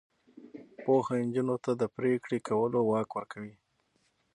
پوهه 0.83 1.15
نجونو 1.25 1.55
ته 1.63 1.71
د 1.81 1.83
پریکړې 1.95 2.37
کولو 2.47 2.79
واک 2.89 3.09
ورکوي. 3.13 3.55